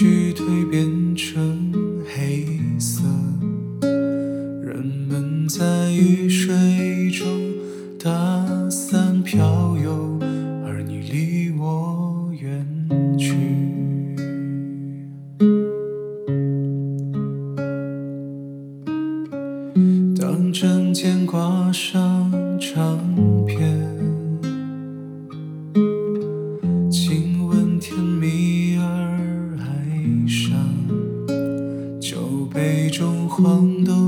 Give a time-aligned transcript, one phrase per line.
[0.00, 1.72] 躯蜕变成
[2.06, 2.46] 黑
[2.78, 3.02] 色
[4.62, 7.26] 人们在雨水中
[7.98, 10.16] 打伞飘游
[10.64, 12.64] 而你离我远
[13.18, 13.34] 去。
[20.16, 22.30] 当针尖挂上
[22.60, 22.96] 唱
[23.44, 23.97] 片
[32.98, 34.07] 种黄豆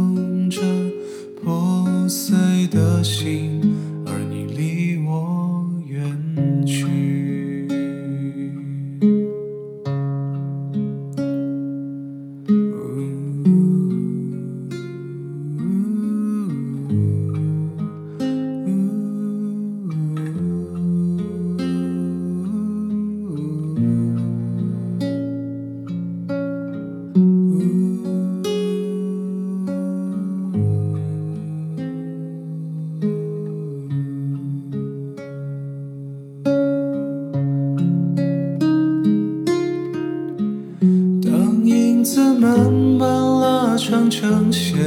[42.41, 43.07] 慢慢
[43.41, 44.79] 拉长成线，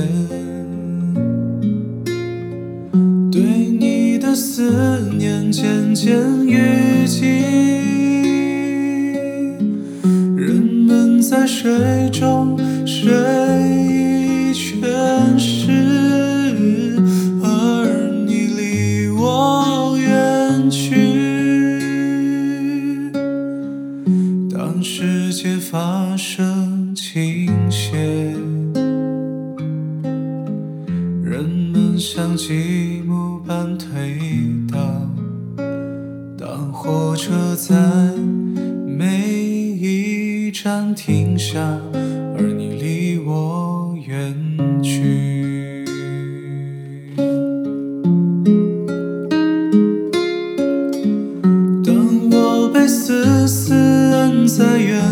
[3.32, 3.42] 对
[3.80, 7.28] 你的思念渐渐淤积，
[10.36, 13.12] 人们在水中睡
[26.96, 27.98] 倾斜，
[31.24, 31.44] 人
[31.74, 34.20] 们像积木般推
[34.72, 34.80] 倒。
[36.38, 37.76] 当火车在
[38.86, 41.60] 每一站停下，
[42.38, 44.36] 而你离我远
[44.82, 45.86] 去。
[51.84, 51.96] 当
[52.32, 55.03] 我被死死摁在原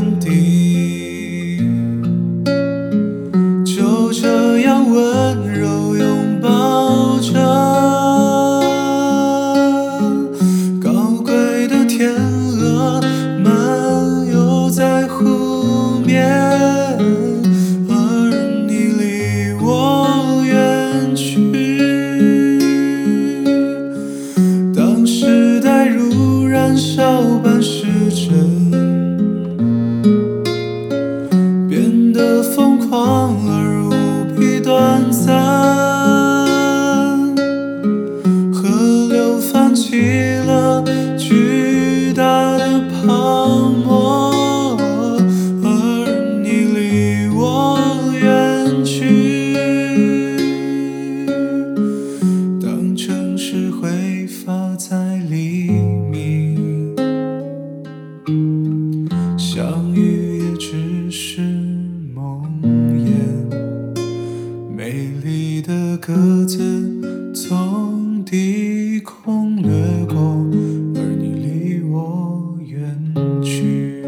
[16.11, 16.27] 面，
[17.87, 17.93] 而
[18.67, 21.39] 你离我远去。
[24.75, 28.29] 当时代如燃烧般失真，
[31.69, 33.91] 变得疯狂而无
[34.37, 35.31] 比短暂。
[38.51, 40.30] 河流泛起
[66.13, 70.45] 鸽子从低空掠过，
[70.93, 74.03] 而你离我远去。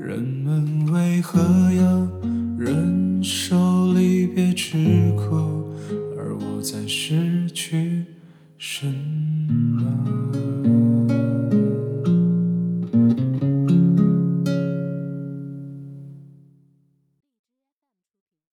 [0.00, 1.38] 人们为何
[1.74, 2.08] 要
[2.56, 5.53] 忍受离别之苦，